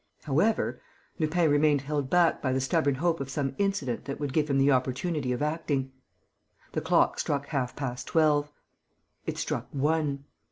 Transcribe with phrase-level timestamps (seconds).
[0.23, 0.81] However,
[1.19, 4.57] Lupin remained held back by the stubborn hope of some incident that would give him
[4.57, 5.91] the opportunity of acting.
[6.71, 8.49] The clock struck half past twelve.
[9.27, 10.23] It struck one.